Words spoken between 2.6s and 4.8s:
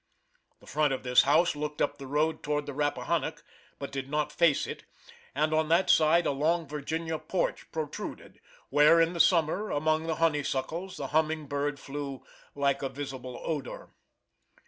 the Rappahannock, but did not face